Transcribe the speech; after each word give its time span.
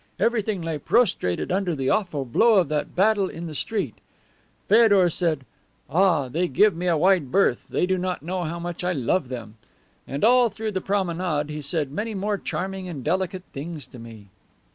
Everything 0.19 0.63
lay 0.63 0.79
prostrated 0.79 1.51
under 1.51 1.75
the 1.75 1.91
awful 1.91 2.25
blow 2.25 2.55
of 2.55 2.69
that 2.69 2.95
battle 2.95 3.29
in 3.29 3.45
the 3.45 3.53
street. 3.53 3.93
Feodor 4.67 5.11
said, 5.11 5.45
'Ah, 5.91 6.27
they 6.27 6.47
give 6.47 6.75
me 6.75 6.87
a 6.87 6.97
wide 6.97 7.31
berth; 7.31 7.67
they 7.69 7.85
do 7.85 7.99
not 7.99 8.23
know 8.23 8.43
how 8.45 8.57
much 8.57 8.83
I 8.83 8.93
love 8.93 9.29
them," 9.29 9.57
and 10.07 10.23
all 10.23 10.49
through 10.49 10.71
that 10.71 10.81
promenade 10.85 11.51
he 11.53 11.61
said 11.61 11.91
many 11.91 12.15
more 12.15 12.39
charming 12.39 12.89
and 12.89 13.03
delicate 13.03 13.43
things 13.53 13.85
to 13.89 13.99
me. 13.99 14.29